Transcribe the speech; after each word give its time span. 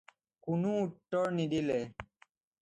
কোনো 0.45 0.71
উত্তৰ 0.85 1.29
নিদিলে 1.41 1.79